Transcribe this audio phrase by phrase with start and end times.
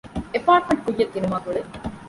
[0.33, 1.61] އެޕާޓްމަންޓް ކުއްޔަށް ދިނުމާ ގުޅޭ